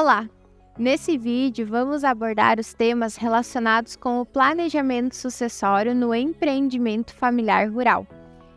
Olá! 0.00 0.30
Nesse 0.78 1.18
vídeo, 1.18 1.66
vamos 1.66 2.04
abordar 2.04 2.60
os 2.60 2.72
temas 2.72 3.16
relacionados 3.16 3.96
com 3.96 4.20
o 4.20 4.24
planejamento 4.24 5.16
sucessório 5.16 5.92
no 5.92 6.14
empreendimento 6.14 7.12
familiar 7.12 7.68
rural 7.68 8.06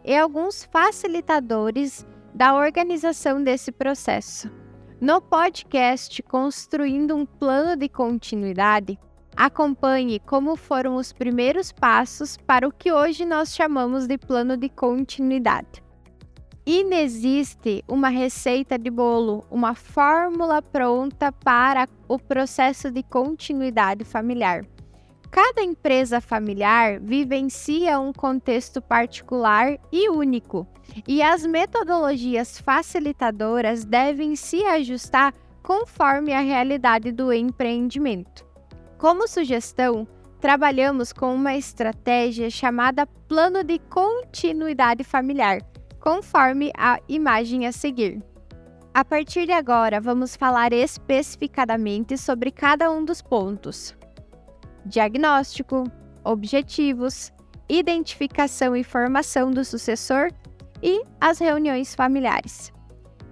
e 0.05 0.15
alguns 0.15 0.65
facilitadores 0.65 2.05
da 2.31 2.53
organização 2.53 3.43
desse 3.43 3.71
processo. 3.71 4.51
No 5.01 5.19
podcast 5.19 6.21
Construindo 6.21 7.15
um 7.15 7.25
Plano 7.25 7.75
de 7.75 7.89
Continuidade, 7.89 8.99
acompanhe 9.35 10.19
como 10.19 10.55
foram 10.55 10.95
os 10.95 11.11
primeiros 11.11 11.71
passos 11.71 12.37
para 12.37 12.67
o 12.67 12.71
que 12.71 12.91
hoje 12.91 13.25
nós 13.25 13.55
chamamos 13.55 14.05
de 14.05 14.15
plano 14.15 14.55
de 14.55 14.69
continuidade. 14.69 15.81
Inexiste 16.63 17.83
uma 17.87 18.09
receita 18.09 18.77
de 18.77 18.91
bolo, 18.91 19.43
uma 19.49 19.73
fórmula 19.73 20.61
pronta 20.61 21.31
para 21.31 21.89
o 22.07 22.19
processo 22.19 22.91
de 22.91 23.01
continuidade 23.01 24.03
familiar. 24.03 24.63
Cada 25.31 25.63
empresa 25.63 26.21
familiar 26.21 26.99
vivencia 26.99 27.99
um 27.99 28.13
contexto 28.13 28.79
particular 28.79 29.79
e 29.91 30.07
único, 30.07 30.67
e 31.07 31.23
as 31.23 31.47
metodologias 31.47 32.59
facilitadoras 32.59 33.83
devem 33.83 34.35
se 34.35 34.63
ajustar 34.63 35.33
conforme 35.63 36.31
a 36.31 36.41
realidade 36.41 37.11
do 37.11 37.33
empreendimento. 37.33 38.45
Como 38.99 39.27
sugestão, 39.27 40.07
trabalhamos 40.39 41.11
com 41.11 41.33
uma 41.33 41.55
estratégia 41.55 42.51
chamada 42.51 43.07
Plano 43.07 43.63
de 43.63 43.79
Continuidade 43.79 45.03
Familiar 45.03 45.59
conforme 46.01 46.71
a 46.75 46.99
imagem 47.07 47.65
a 47.65 47.71
seguir. 47.71 48.21
A 48.93 49.05
partir 49.05 49.45
de 49.45 49.53
agora, 49.53 50.01
vamos 50.01 50.35
falar 50.35 50.73
especificadamente 50.73 52.17
sobre 52.17 52.51
cada 52.51 52.91
um 52.91 53.05
dos 53.05 53.21
pontos: 53.21 53.95
diagnóstico, 54.85 55.85
objetivos, 56.25 57.31
identificação 57.69 58.75
e 58.75 58.83
formação 58.83 59.49
do 59.49 59.63
sucessor 59.63 60.29
e 60.83 61.01
as 61.21 61.39
reuniões 61.39 61.95
familiares. 61.95 62.73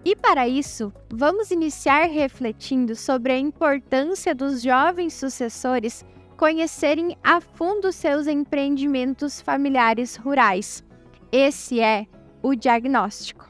E 0.06 0.16
para 0.16 0.48
isso, 0.48 0.94
vamos 1.12 1.52
iniciar 1.52 2.06
refletindo 2.06 2.96
sobre 2.96 3.34
a 3.34 3.38
importância 3.38 4.34
dos 4.34 4.62
jovens 4.62 5.14
sucessores 5.14 6.06
conhecerem 6.38 7.18
a 7.22 7.42
fundo 7.42 7.92
seus 7.92 8.28
empreendimentos 8.28 9.42
familiares 9.42 10.16
rurais. 10.16 10.82
Esse 11.34 11.82
é 11.82 12.08
o 12.42 12.56
diagnóstico. 12.56 13.50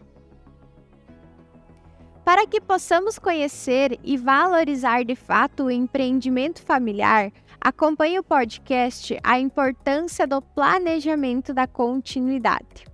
Para 2.30 2.46
que 2.46 2.62
possamos 2.62 3.18
conhecer 3.18 4.00
e 4.04 4.16
valorizar 4.16 5.04
de 5.04 5.16
fato 5.16 5.64
o 5.64 5.72
empreendimento 5.72 6.62
familiar, 6.62 7.32
acompanhe 7.60 8.20
o 8.20 8.24
podcast 8.24 9.18
A 9.24 9.40
Importância 9.40 10.28
do 10.28 10.40
Planejamento 10.40 11.56
da 11.56 11.66
Continuidade. 11.66 12.86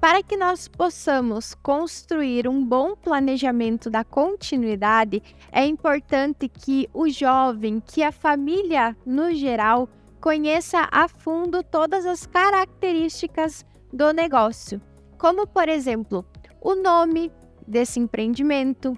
Para 0.00 0.22
que 0.22 0.36
nós 0.36 0.68
possamos 0.68 1.56
construir 1.56 2.46
um 2.46 2.64
bom 2.64 2.94
planejamento 2.94 3.90
da 3.90 4.04
continuidade, 4.04 5.20
é 5.50 5.66
importante 5.66 6.48
que 6.48 6.88
o 6.94 7.08
jovem, 7.08 7.82
que 7.84 8.00
a 8.00 8.12
família 8.12 8.96
no 9.04 9.34
geral, 9.34 9.88
conheça 10.20 10.86
a 10.92 11.08
fundo 11.08 11.64
todas 11.64 12.06
as 12.06 12.26
características 12.26 13.66
do 13.92 14.12
negócio 14.12 14.80
como 15.24 15.46
por 15.46 15.70
exemplo, 15.70 16.22
o 16.60 16.74
nome 16.74 17.32
desse 17.66 17.98
empreendimento, 17.98 18.92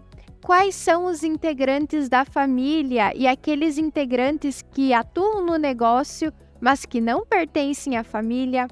quais 0.44 0.74
são 0.74 1.04
os 1.04 1.22
integrantes 1.22 2.08
da 2.08 2.24
família 2.24 3.12
e 3.14 3.28
aqueles 3.28 3.78
integrantes 3.78 4.60
que 4.60 4.92
atuam 4.92 5.46
no 5.46 5.56
negócio, 5.56 6.32
mas 6.60 6.84
que 6.84 7.00
não 7.00 7.24
pertencem 7.24 7.96
à 7.96 8.02
família, 8.02 8.66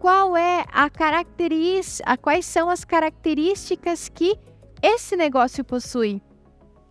qual 0.00 0.36
é 0.36 0.64
a 0.72 0.90
característica, 0.90 2.16
quais 2.16 2.44
são 2.44 2.68
as 2.68 2.84
características 2.84 4.08
que 4.08 4.36
esse 4.82 5.14
negócio 5.14 5.64
possui? 5.64 6.20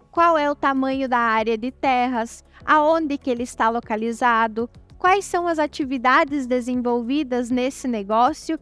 Qual 0.09 0.38
é 0.38 0.50
o 0.50 0.56
tamanho 0.56 1.09
da 1.09 1.19
área 1.19 1.57
de 1.57 1.69
terras, 1.69 2.45
aonde 2.63 3.18
que 3.18 3.29
ele 3.29 3.44
está 3.44 3.69
localizado, 3.69 4.69
quais 4.97 5.25
são 5.25 5.50
as 5.50 5.59
atividades 5.59 6.47
desenvolvidas 6.47 7.51
nesse 7.51 7.89
negócio 7.89 8.57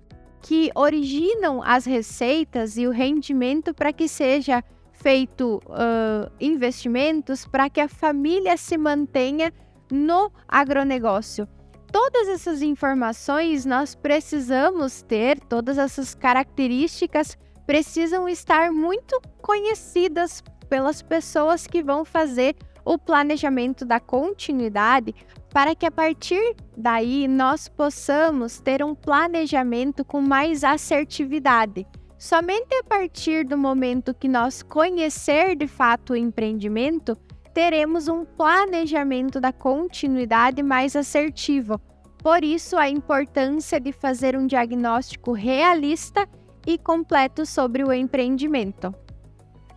que 0.45 0.69
originam 0.75 1.63
as 1.63 1.85
receitas 1.85 2.77
e 2.77 2.85
o 2.85 2.91
rendimento 2.91 3.73
para 3.73 3.91
que 3.91 4.07
seja 4.07 4.63
feito 4.91 5.59
uh, 5.65 6.31
investimentos 6.39 7.47
para 7.47 7.67
que 7.67 7.81
a 7.81 7.87
família 7.87 8.55
se 8.55 8.77
mantenha 8.77 9.51
no 9.91 10.31
agronegócio. 10.47 11.47
Todas 11.91 12.27
essas 12.27 12.61
informações 12.61 13.65
nós 13.65 13.95
precisamos 13.95 15.01
ter, 15.01 15.39
todas 15.39 15.79
essas 15.79 16.13
características 16.13 17.35
precisam 17.65 18.29
estar 18.29 18.71
muito 18.71 19.19
conhecidas 19.41 20.43
pelas 20.69 21.01
pessoas 21.01 21.65
que 21.65 21.81
vão 21.81 22.05
fazer 22.05 22.55
o 22.85 22.99
planejamento 22.99 23.83
da 23.83 23.99
continuidade 23.99 25.15
para 25.55 25.73
que 25.73 25.85
a 25.85 25.91
partir 25.91 26.53
daí 26.75 27.29
nós 27.29 27.69
possamos 27.69 28.59
ter 28.59 28.83
um 28.83 28.93
planejamento 28.93 30.03
com 30.03 30.19
mais 30.19 30.65
assertividade. 30.65 31.87
Somente 32.17 32.75
a 32.75 32.83
partir 32.83 33.45
do 33.45 33.57
momento 33.57 34.13
que 34.13 34.27
nós 34.27 34.61
conhecer 34.61 35.55
de 35.55 35.65
fato 35.65 36.11
o 36.11 36.15
empreendimento, 36.17 37.15
teremos 37.53 38.09
um 38.09 38.25
planejamento 38.25 39.39
da 39.39 39.53
continuidade 39.53 40.61
mais 40.61 40.93
assertivo. 40.93 41.79
Por 42.17 42.43
isso, 42.43 42.75
a 42.75 42.89
importância 42.89 43.79
de 43.79 43.93
fazer 43.93 44.35
um 44.35 44.45
diagnóstico 44.45 45.31
realista 45.31 46.27
e 46.67 46.77
completo 46.77 47.45
sobre 47.45 47.81
o 47.81 47.93
empreendimento. 47.93 48.93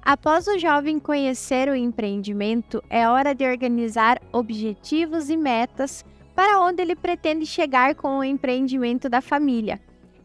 Após 0.09 0.47
o 0.47 0.59
jovem 0.59 0.99
conhecer 0.99 1.69
o 1.69 1.75
empreendimento, 1.77 2.83
é 2.89 3.07
hora 3.07 3.35
de 3.35 3.45
organizar 3.45 4.19
objetivos 4.33 5.29
e 5.29 5.37
metas 5.37 6.03
para 6.35 6.61
onde 6.61 6.81
ele 6.81 6.97
pretende 6.97 7.45
chegar 7.45 7.95
com 7.95 8.17
o 8.17 8.25
empreendimento 8.25 9.11
da 9.11 9.21
família. 9.21 9.79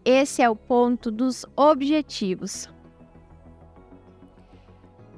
Esse 0.06 0.42
é 0.42 0.50
o 0.50 0.56
ponto 0.56 1.12
dos 1.12 1.46
objetivos. 1.54 2.70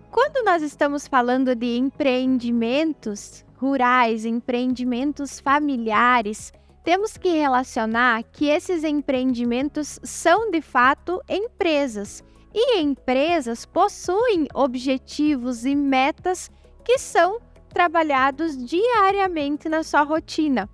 Quando 0.09 0.43
nós 0.43 0.63
estamos 0.63 1.07
falando 1.07 1.53
de 1.53 1.77
empreendimentos 1.77 3.45
rurais, 3.57 4.25
empreendimentos 4.25 5.39
familiares, 5.39 6.51
temos 6.83 7.17
que 7.17 7.29
relacionar 7.29 8.23
que 8.23 8.47
esses 8.47 8.83
empreendimentos 8.83 9.99
são 10.01 10.49
de 10.49 10.59
fato 10.59 11.21
empresas 11.29 12.23
e 12.57 12.79
empresas 12.79 13.65
possuem 13.65 14.47
objetivos 14.53 15.65
e 15.65 15.75
metas 15.75 16.49
que 16.85 16.97
são 16.97 17.41
trabalhados 17.67 18.55
diariamente 18.57 19.67
na 19.67 19.83
sua 19.83 20.03
rotina. 20.03 20.69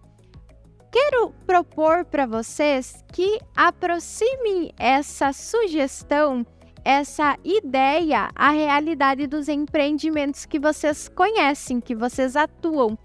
Quero 0.92 1.32
propor 1.48 2.06
para 2.06 2.28
vocês 2.28 3.04
que 3.12 3.40
aproximem 3.56 4.72
essa 4.78 5.34
sugestão, 5.34 6.46
essa 6.86 7.36
ideia 7.44 8.30
à 8.36 8.52
realidade 8.52 9.26
dos 9.26 9.50
empreendimentos 9.50 10.46
que 10.46 10.60
vocês 10.60 11.10
conhecem, 11.10 11.82
que 11.82 11.96
vocês 11.96 12.36
atuam. 12.36 12.96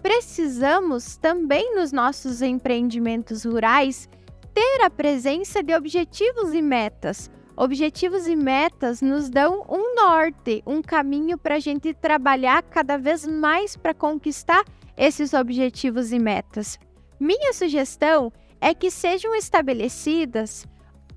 Precisamos 0.00 1.16
também 1.16 1.74
nos 1.74 1.90
nossos 1.90 2.42
empreendimentos 2.42 3.44
rurais 3.44 4.08
ter 4.54 4.84
a 4.84 4.90
presença 4.90 5.64
de 5.64 5.74
objetivos 5.74 6.54
e 6.54 6.62
metas 6.62 7.28
Objetivos 7.62 8.26
e 8.26 8.34
metas 8.34 9.02
nos 9.02 9.28
dão 9.28 9.66
um 9.68 9.94
norte, 9.94 10.62
um 10.66 10.80
caminho 10.80 11.36
para 11.36 11.56
a 11.56 11.58
gente 11.58 11.92
trabalhar 11.92 12.62
cada 12.62 12.96
vez 12.96 13.26
mais 13.26 13.76
para 13.76 13.92
conquistar 13.92 14.64
esses 14.96 15.34
objetivos 15.34 16.10
e 16.10 16.18
metas. 16.18 16.78
Minha 17.20 17.52
sugestão 17.52 18.32
é 18.62 18.72
que 18.72 18.90
sejam 18.90 19.34
estabelecidas 19.34 20.66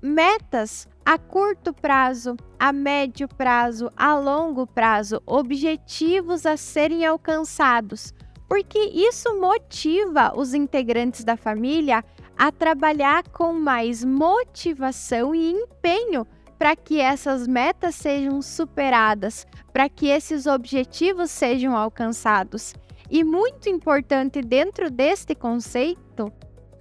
metas 0.02 0.86
a 1.02 1.16
curto 1.16 1.72
prazo, 1.72 2.36
a 2.58 2.74
médio 2.74 3.26
prazo, 3.26 3.90
a 3.96 4.14
longo 4.18 4.66
prazo, 4.66 5.22
objetivos 5.24 6.44
a 6.44 6.58
serem 6.58 7.06
alcançados, 7.06 8.12
porque 8.46 8.80
isso 8.80 9.40
motiva 9.40 10.34
os 10.36 10.52
integrantes 10.52 11.24
da 11.24 11.38
família 11.38 12.04
a 12.36 12.52
trabalhar 12.52 13.26
com 13.30 13.54
mais 13.54 14.04
motivação 14.04 15.34
e 15.34 15.52
empenho 15.52 16.26
para 16.58 16.76
que 16.76 17.00
essas 17.00 17.46
metas 17.46 17.94
sejam 17.94 18.40
superadas, 18.40 19.46
para 19.72 19.88
que 19.88 20.08
esses 20.08 20.46
objetivos 20.46 21.30
sejam 21.30 21.76
alcançados. 21.76 22.74
E 23.10 23.22
muito 23.22 23.68
importante 23.68 24.40
dentro 24.40 24.90
deste 24.90 25.34
conceito 25.34 26.32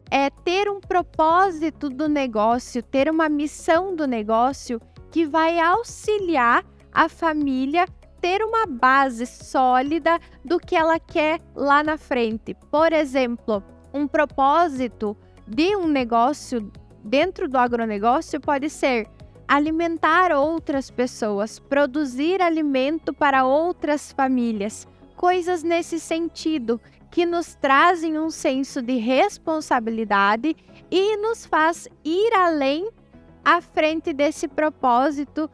é 0.09 0.29
ter 0.29 0.69
um 0.69 0.79
propósito 0.79 1.89
do 1.89 2.07
negócio, 2.07 2.83
ter 2.83 3.09
uma 3.09 3.27
missão 3.27 3.95
do 3.95 4.07
negócio 4.07 4.79
que 5.11 5.25
vai 5.25 5.59
auxiliar 5.59 6.63
a 6.91 7.09
família 7.09 7.85
ter 8.23 8.41
uma 8.41 8.65
base 8.65 9.25
sólida 9.25 10.17
do 10.45 10.57
que 10.57 10.77
ela 10.77 10.97
quer 10.97 11.41
lá 11.53 11.83
na 11.83 11.97
frente. 11.97 12.55
Por 12.71 12.93
exemplo, 12.93 13.61
um 13.93 14.07
propósito 14.07 15.17
de 15.45 15.75
um 15.75 15.89
negócio 15.89 16.71
dentro 17.03 17.49
do 17.49 17.57
agronegócio 17.57 18.39
pode 18.39 18.69
ser 18.69 19.09
alimentar 19.53 20.31
outras 20.31 20.89
pessoas, 20.89 21.59
produzir 21.59 22.41
alimento 22.41 23.13
para 23.13 23.45
outras 23.45 24.11
famílias, 24.11 24.87
coisas 25.15 25.61
nesse 25.61 25.99
sentido 25.99 26.81
que 27.11 27.23
nos 27.23 27.53
trazem 27.53 28.17
um 28.17 28.31
senso 28.31 28.81
de 28.81 28.97
responsabilidade 28.97 30.55
e 30.89 31.17
nos 31.17 31.45
faz 31.45 31.87
ir 32.03 32.33
além 32.33 32.89
à 33.45 33.61
frente 33.61 34.11
desse 34.11 34.47
propósito, 34.47 35.47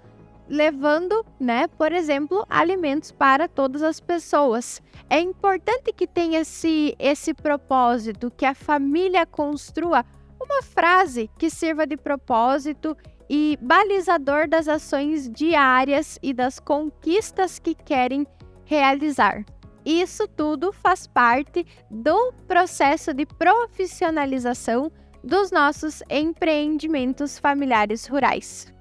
levando, 0.47 1.25
né, 1.37 1.67
por 1.67 1.91
exemplo, 1.91 2.45
alimentos 2.49 3.11
para 3.11 3.49
todas 3.49 3.83
as 3.83 3.99
pessoas. 3.99 4.81
É 5.09 5.19
importante 5.19 5.91
que 5.91 6.07
tenha 6.07 6.39
esse, 6.39 6.95
esse 6.97 7.33
propósito, 7.33 8.31
que 8.31 8.45
a 8.45 8.55
família 8.55 9.25
construa 9.25 10.05
uma 10.39 10.63
frase 10.63 11.29
que 11.37 11.49
sirva 11.49 11.85
de 11.85 11.97
propósito 11.97 12.95
e 13.29 13.57
balizador 13.61 14.47
das 14.47 14.67
ações 14.67 15.29
diárias 15.29 16.17
e 16.23 16.33
das 16.33 16.59
conquistas 16.59 17.59
que 17.59 17.75
querem 17.75 18.25
realizar. 18.65 19.45
Isso 19.85 20.27
tudo 20.27 20.73
faz 20.73 21.05
parte 21.07 21.65
do 21.89 22.33
processo 22.47 23.13
de 23.13 23.25
profissionalização 23.25 24.91
dos 25.23 25.51
nossos 25.51 26.01
empreendimentos 26.09 27.37
familiares 27.37 28.07
rurais. 28.07 28.73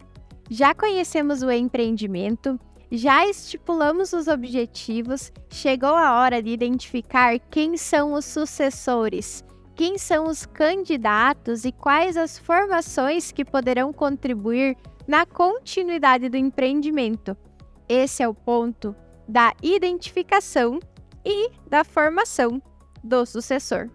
Já 0.50 0.74
conhecemos 0.74 1.42
o 1.42 1.50
empreendimento, 1.50 2.58
já 2.90 3.26
estipulamos 3.26 4.12
os 4.12 4.28
objetivos, 4.28 5.30
chegou 5.50 5.94
a 5.94 6.20
hora 6.20 6.42
de 6.42 6.50
identificar 6.50 7.38
quem 7.50 7.76
são 7.76 8.14
os 8.14 8.24
sucessores 8.24 9.44
quem 9.78 9.96
são 9.96 10.26
os 10.26 10.44
candidatos 10.44 11.64
e 11.64 11.70
quais 11.70 12.16
as 12.16 12.36
formações 12.36 13.30
que 13.30 13.44
poderão 13.44 13.92
contribuir 13.92 14.76
na 15.06 15.24
continuidade 15.24 16.28
do 16.28 16.36
empreendimento. 16.36 17.36
Esse 17.88 18.20
é 18.20 18.28
o 18.28 18.34
ponto 18.34 18.92
da 19.28 19.54
identificação 19.62 20.80
e 21.24 21.52
da 21.68 21.84
formação 21.84 22.60
do 23.04 23.24
sucessor. 23.24 23.88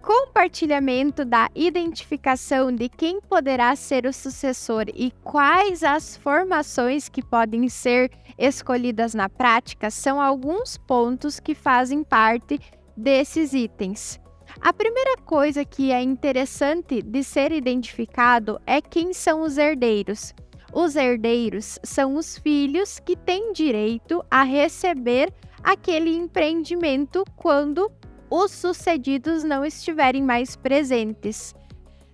Compartilhamento 0.00 1.24
da 1.24 1.48
identificação 1.52 2.72
de 2.72 2.88
quem 2.88 3.20
poderá 3.20 3.74
ser 3.74 4.06
o 4.06 4.12
sucessor 4.12 4.84
e 4.94 5.10
quais 5.24 5.82
as 5.82 6.16
formações 6.16 7.08
que 7.08 7.24
podem 7.24 7.68
ser 7.68 8.08
escolhidas 8.38 9.14
na 9.14 9.28
prática 9.28 9.90
são 9.90 10.20
alguns 10.20 10.78
pontos 10.78 11.40
que 11.40 11.56
fazem 11.56 12.04
parte 12.04 12.60
desses 12.96 13.52
itens. 13.52 14.19
A 14.60 14.72
primeira 14.72 15.16
coisa 15.18 15.64
que 15.64 15.92
é 15.92 16.02
interessante 16.02 17.02
de 17.02 17.22
ser 17.22 17.52
identificado 17.52 18.60
é 18.66 18.80
quem 18.80 19.12
são 19.12 19.42
os 19.42 19.56
herdeiros. 19.56 20.34
Os 20.72 20.96
herdeiros 20.96 21.78
são 21.82 22.14
os 22.14 22.38
filhos 22.38 22.98
que 22.98 23.16
têm 23.16 23.52
direito 23.52 24.24
a 24.30 24.42
receber 24.42 25.32
aquele 25.62 26.14
empreendimento 26.16 27.24
quando 27.36 27.90
os 28.30 28.52
sucedidos 28.52 29.42
não 29.42 29.64
estiverem 29.64 30.22
mais 30.22 30.56
presentes. 30.56 31.54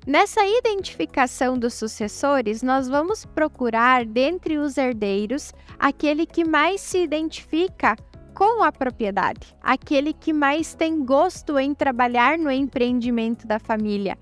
Nessa 0.06 0.40
identificação 0.46 1.58
dos 1.58 1.74
sucessores, 1.74 2.62
nós 2.62 2.88
vamos 2.88 3.24
procurar, 3.24 4.04
dentre 4.04 4.56
os 4.56 4.78
herdeiros, 4.78 5.52
aquele 5.78 6.24
que 6.24 6.44
mais 6.44 6.80
se 6.80 6.98
identifica 6.98 7.96
com 8.36 8.62
a 8.62 8.70
propriedade, 8.70 9.56
aquele 9.62 10.12
que 10.12 10.30
mais 10.30 10.74
tem 10.74 11.02
gosto 11.02 11.58
em 11.58 11.72
trabalhar 11.72 12.36
no 12.36 12.50
empreendimento 12.50 13.46
da 13.46 13.58
família. 13.58 14.18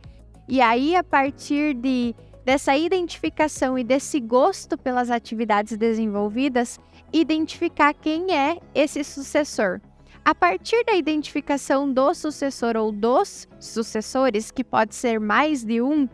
E 0.48 0.60
aí, 0.60 0.94
a 0.94 1.02
partir 1.02 1.74
de, 1.74 2.14
dessa 2.44 2.76
identificação 2.76 3.76
e 3.76 3.82
desse 3.82 4.20
gosto 4.20 4.78
pelas 4.78 5.10
atividades 5.10 5.76
desenvolvidas, 5.76 6.78
identificar 7.12 7.92
quem 7.92 8.32
é 8.32 8.60
esse 8.72 9.02
sucessor. 9.02 9.80
A 10.24 10.32
partir 10.32 10.84
da 10.84 10.94
identificação 10.94 11.92
do 11.92 12.14
sucessor 12.14 12.76
ou 12.76 12.92
dos 12.92 13.48
sucessores, 13.58 14.52
que 14.52 14.62
pode 14.62 14.94
ser 14.94 15.18
mais 15.18 15.64
de 15.64 15.82
um, 15.82 16.08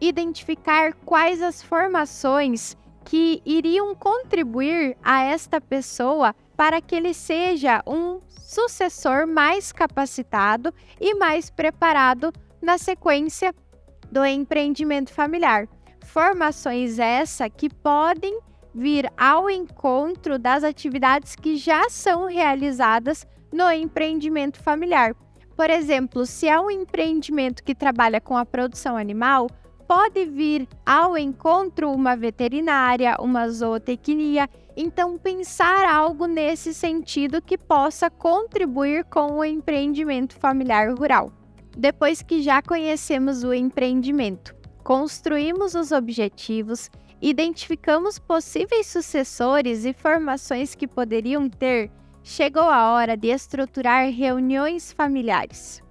identificar 0.00 0.94
quais 1.04 1.42
as 1.42 1.62
formações 1.62 2.78
que 3.04 3.42
iriam 3.44 3.94
contribuir 3.94 4.96
a 5.02 5.22
esta 5.22 5.60
pessoa 5.60 6.34
para 6.56 6.80
que 6.80 6.94
ele 6.94 7.14
seja 7.14 7.82
um 7.86 8.20
sucessor 8.28 9.26
mais 9.26 9.72
capacitado 9.72 10.72
e 11.00 11.14
mais 11.14 11.50
preparado 11.50 12.32
na 12.60 12.78
sequência 12.78 13.54
do 14.10 14.24
empreendimento 14.24 15.12
familiar. 15.12 15.66
Formações 16.04 16.98
essa 16.98 17.48
que 17.48 17.68
podem 17.68 18.38
vir 18.74 19.10
ao 19.16 19.50
encontro 19.50 20.38
das 20.38 20.64
atividades 20.64 21.34
que 21.34 21.56
já 21.56 21.88
são 21.88 22.26
realizadas 22.26 23.26
no 23.52 23.70
empreendimento 23.70 24.60
familiar. 24.62 25.14
Por 25.56 25.68
exemplo, 25.70 26.24
se 26.24 26.48
é 26.48 26.58
um 26.58 26.70
empreendimento 26.70 27.62
que 27.62 27.74
trabalha 27.74 28.20
com 28.20 28.36
a 28.36 28.46
produção 28.46 28.96
animal, 28.96 29.48
pode 29.86 30.24
vir 30.24 30.68
ao 30.84 31.16
encontro 31.16 31.90
uma 31.90 32.16
veterinária, 32.16 33.16
uma 33.20 33.48
zootecnia 33.48 34.48
então, 34.76 35.18
pensar 35.18 35.84
algo 35.84 36.26
nesse 36.26 36.72
sentido 36.72 37.42
que 37.42 37.58
possa 37.58 38.08
contribuir 38.08 39.04
com 39.04 39.38
o 39.38 39.44
empreendimento 39.44 40.34
familiar 40.34 40.94
rural. 40.94 41.30
Depois 41.76 42.22
que 42.22 42.42
já 42.42 42.62
conhecemos 42.62 43.44
o 43.44 43.52
empreendimento, 43.52 44.54
construímos 44.82 45.74
os 45.74 45.92
objetivos, 45.92 46.90
identificamos 47.20 48.18
possíveis 48.18 48.86
sucessores 48.86 49.84
e 49.84 49.92
formações 49.92 50.74
que 50.74 50.88
poderiam 50.88 51.48
ter, 51.48 51.90
chegou 52.22 52.62
a 52.62 52.92
hora 52.92 53.16
de 53.16 53.28
estruturar 53.28 54.10
reuniões 54.10 54.92
familiares. 54.92 55.82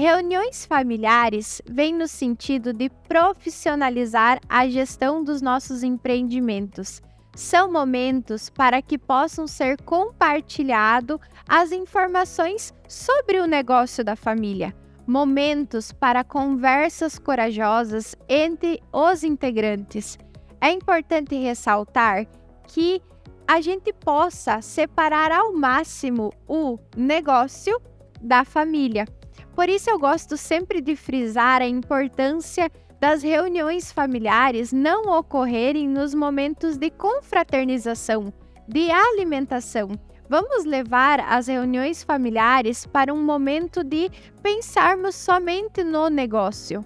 Reuniões 0.00 0.64
familiares 0.64 1.60
vêm 1.68 1.92
no 1.92 2.06
sentido 2.06 2.72
de 2.72 2.88
profissionalizar 3.08 4.38
a 4.48 4.68
gestão 4.68 5.24
dos 5.24 5.42
nossos 5.42 5.82
empreendimentos 5.82 7.02
são 7.34 7.72
momentos 7.72 8.48
para 8.48 8.80
que 8.80 8.96
possam 8.96 9.48
ser 9.48 9.76
compartilhado 9.82 11.20
as 11.48 11.72
informações 11.72 12.72
sobre 12.86 13.40
o 13.40 13.46
negócio 13.48 14.04
da 14.04 14.14
família, 14.14 14.72
momentos 15.04 15.90
para 15.90 16.22
conversas 16.22 17.18
corajosas 17.18 18.14
entre 18.28 18.80
os 18.92 19.24
integrantes. 19.24 20.16
É 20.60 20.70
importante 20.70 21.34
ressaltar 21.34 22.24
que 22.68 23.02
a 23.48 23.60
gente 23.60 23.92
possa 23.92 24.62
separar 24.62 25.32
ao 25.32 25.52
máximo 25.52 26.32
o 26.46 26.78
negócio 26.96 27.82
da 28.20 28.44
família. 28.44 29.06
Por 29.54 29.68
isso 29.68 29.90
eu 29.90 29.98
gosto 29.98 30.36
sempre 30.36 30.80
de 30.80 30.94
frisar 30.94 31.62
a 31.62 31.66
importância 31.66 32.70
das 33.00 33.22
reuniões 33.22 33.92
familiares 33.92 34.72
não 34.72 35.18
ocorrerem 35.18 35.88
nos 35.88 36.14
momentos 36.14 36.76
de 36.76 36.90
confraternização, 36.90 38.32
de 38.66 38.90
alimentação. 38.90 39.88
Vamos 40.28 40.64
levar 40.64 41.20
as 41.20 41.46
reuniões 41.46 42.02
familiares 42.02 42.84
para 42.84 43.14
um 43.14 43.24
momento 43.24 43.82
de 43.82 44.10
pensarmos 44.42 45.14
somente 45.14 45.82
no 45.82 46.08
negócio. 46.08 46.84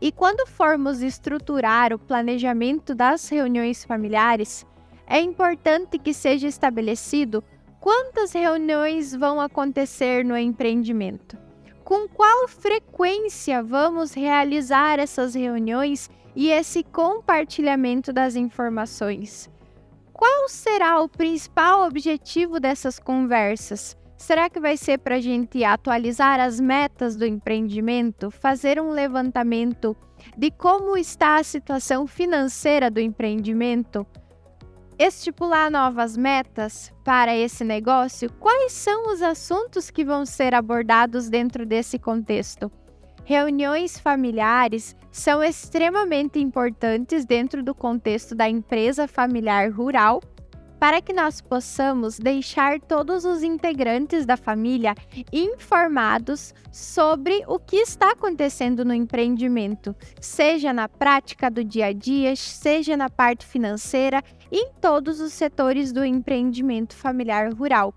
E 0.00 0.12
quando 0.12 0.46
formos 0.46 1.00
estruturar 1.00 1.92
o 1.92 1.98
planejamento 1.98 2.94
das 2.94 3.28
reuniões 3.28 3.84
familiares, 3.84 4.64
é 5.06 5.20
importante 5.20 5.98
que 5.98 6.12
seja 6.12 6.46
estabelecido 6.46 7.42
quantas 7.86 8.32
reuniões 8.32 9.14
vão 9.14 9.40
acontecer 9.40 10.24
no 10.24 10.36
empreendimento 10.36 11.38
com 11.84 12.08
qual 12.08 12.48
frequência 12.48 13.62
vamos 13.62 14.12
realizar 14.12 14.98
essas 14.98 15.36
reuniões 15.36 16.10
e 16.34 16.50
esse 16.50 16.82
compartilhamento 16.82 18.12
das 18.12 18.34
informações? 18.34 19.48
Qual 20.12 20.48
será 20.48 21.00
o 21.00 21.08
principal 21.08 21.86
objetivo 21.86 22.58
dessas 22.58 22.98
conversas? 22.98 23.96
Será 24.16 24.50
que 24.50 24.58
vai 24.58 24.76
ser 24.76 24.98
para 24.98 25.14
a 25.14 25.20
gente 25.20 25.62
atualizar 25.62 26.40
as 26.40 26.58
metas 26.58 27.14
do 27.14 27.24
empreendimento, 27.24 28.32
fazer 28.32 28.80
um 28.80 28.90
levantamento 28.90 29.96
de 30.36 30.50
como 30.50 30.98
está 30.98 31.36
a 31.36 31.44
situação 31.44 32.04
financeira 32.04 32.90
do 32.90 32.98
empreendimento? 32.98 34.04
Estipular 34.98 35.70
novas 35.70 36.16
metas 36.16 36.92
para 37.04 37.36
esse 37.36 37.62
negócio, 37.64 38.32
quais 38.40 38.72
são 38.72 39.12
os 39.12 39.20
assuntos 39.20 39.90
que 39.90 40.04
vão 40.04 40.24
ser 40.24 40.54
abordados 40.54 41.28
dentro 41.28 41.66
desse 41.66 41.98
contexto? 41.98 42.70
Reuniões 43.24 43.98
familiares 43.98 44.96
são 45.10 45.42
extremamente 45.42 46.38
importantes 46.38 47.24
dentro 47.24 47.62
do 47.62 47.74
contexto 47.74 48.34
da 48.34 48.48
empresa 48.48 49.08
familiar 49.08 49.70
rural, 49.70 50.22
para 50.78 51.00
que 51.00 51.12
nós 51.12 51.40
possamos 51.40 52.18
deixar 52.18 52.80
todos 52.80 53.24
os 53.24 53.42
integrantes 53.42 54.26
da 54.26 54.36
família 54.36 54.94
informados 55.32 56.54
sobre 56.70 57.42
o 57.46 57.58
que 57.58 57.76
está 57.76 58.12
acontecendo 58.12 58.84
no 58.84 58.92
empreendimento, 58.92 59.94
seja 60.20 60.72
na 60.72 60.88
prática 60.88 61.50
do 61.50 61.64
dia 61.64 61.86
a 61.86 61.92
dia, 61.92 62.36
seja 62.36 62.96
na 62.96 63.08
parte 63.08 63.46
financeira, 63.46 64.22
em 64.50 64.70
todos 64.80 65.20
os 65.20 65.32
setores 65.32 65.92
do 65.92 66.04
empreendimento 66.04 66.94
familiar 66.94 67.52
rural. 67.52 67.94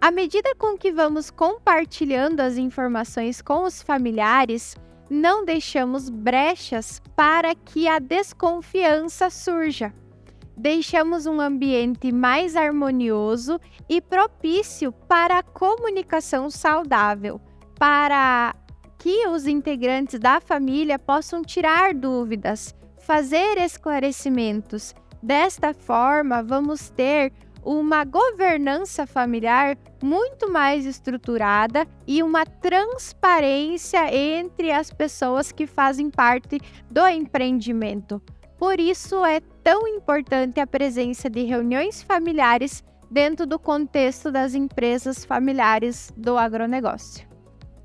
À 0.00 0.10
medida 0.10 0.54
com 0.56 0.76
que 0.76 0.92
vamos 0.92 1.30
compartilhando 1.30 2.40
as 2.40 2.56
informações 2.56 3.42
com 3.42 3.64
os 3.64 3.82
familiares, 3.82 4.76
não 5.10 5.44
deixamos 5.44 6.08
brechas 6.08 7.02
para 7.16 7.54
que 7.54 7.88
a 7.88 7.98
desconfiança 7.98 9.28
surja 9.30 9.92
deixamos 10.58 11.24
um 11.24 11.40
ambiente 11.40 12.10
mais 12.10 12.56
harmonioso 12.56 13.60
e 13.88 14.00
propício 14.00 14.90
para 14.90 15.38
a 15.38 15.42
comunicação 15.42 16.50
saudável, 16.50 17.40
para 17.78 18.54
que 18.98 19.28
os 19.28 19.46
integrantes 19.46 20.18
da 20.18 20.40
família 20.40 20.98
possam 20.98 21.42
tirar 21.42 21.94
dúvidas, 21.94 22.74
fazer 22.98 23.56
esclarecimentos. 23.58 24.94
Desta 25.22 25.72
forma, 25.72 26.42
vamos 26.42 26.90
ter 26.90 27.32
uma 27.64 28.04
governança 28.04 29.06
familiar 29.06 29.76
muito 30.02 30.50
mais 30.50 30.86
estruturada 30.86 31.86
e 32.06 32.22
uma 32.22 32.44
transparência 32.44 34.12
entre 34.14 34.72
as 34.72 34.92
pessoas 34.92 35.52
que 35.52 35.66
fazem 35.66 36.10
parte 36.10 36.60
do 36.90 37.06
empreendimento. 37.06 38.20
Por 38.58 38.80
isso 38.80 39.24
é 39.24 39.40
tão 39.68 39.86
importante 39.86 40.60
a 40.60 40.66
presença 40.66 41.28
de 41.28 41.42
reuniões 41.42 42.02
familiares 42.02 42.82
dentro 43.10 43.46
do 43.46 43.58
contexto 43.58 44.32
das 44.32 44.54
empresas 44.54 45.26
familiares 45.26 46.10
do 46.16 46.38
agronegócio. 46.38 47.28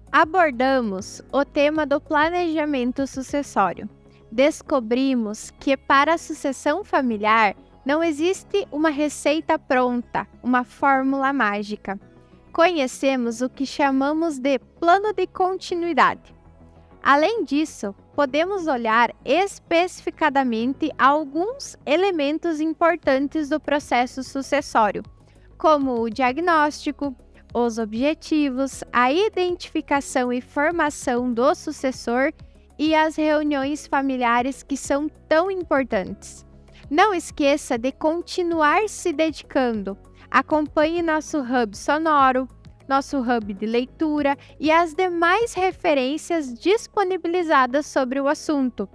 Abordamos 0.10 1.22
o 1.30 1.44
tema 1.44 1.86
do 1.86 2.00
planejamento 2.00 3.06
sucessório. 3.06 3.90
Descobrimos 4.32 5.52
que 5.60 5.76
para 5.76 6.14
a 6.14 6.18
sucessão 6.18 6.86
familiar 6.86 7.54
não 7.86 8.02
existe 8.02 8.66
uma 8.72 8.90
receita 8.90 9.60
pronta, 9.60 10.26
uma 10.42 10.64
fórmula 10.64 11.34
mágica. 11.34 12.00
Conhecemos 12.54 13.42
o 13.42 13.50
que 13.50 13.66
chamamos 13.66 14.40
de 14.40 14.58
plano 14.58 15.12
de 15.12 15.28
continuidade. 15.28 16.34
Além 17.04 17.44
disso, 17.44 17.94
podemos 18.16 18.68
olhar 18.68 19.14
especificadamente 19.26 20.92
alguns 20.98 21.76
elementos 21.86 22.60
importantes 22.60 23.50
do 23.50 23.60
processo 23.60 24.24
sucessório, 24.24 25.04
como 25.58 26.02
o 26.02 26.10
diagnóstico, 26.10 27.16
os 27.54 27.78
objetivos, 27.78 28.84
a 28.92 29.12
identificação 29.12 30.34
e 30.34 30.42
formação 30.42 31.32
do 31.32 31.54
sucessor 31.54 32.32
e 32.78 32.96
as 32.96 33.16
reuniões 33.16 33.86
familiares 33.86 34.64
que 34.64 34.76
são 34.76 35.08
tão 35.30 35.52
importantes. 35.52 36.46
Não 36.90 37.14
esqueça 37.14 37.78
de 37.78 37.92
continuar 37.92 38.90
se 38.90 39.14
dedicando. 39.14 39.98
Acompanhe 40.30 41.02
nosso 41.02 41.40
hub 41.40 41.78
sonoro, 41.78 42.48
nosso 42.88 43.20
hub 43.20 43.54
de 43.54 43.66
leitura 43.66 44.38
e 44.60 44.72
as 44.72 44.94
demais 44.94 45.54
referências 45.54 46.54
disponibilizadas 46.54 47.86
sobre 47.86 48.20
o 48.20 48.28
assunto. 48.28 48.88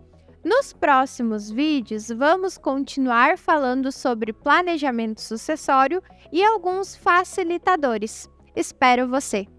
Nos 0.45 0.73
próximos 0.73 1.51
vídeos, 1.51 2.09
vamos 2.09 2.57
continuar 2.57 3.37
falando 3.37 3.91
sobre 3.91 4.33
planejamento 4.33 5.21
sucessório 5.21 6.03
e 6.33 6.45
alguns 6.45 6.97
facilitadores. 6.97 8.31
Espero 8.55 9.09
você! 9.09 9.58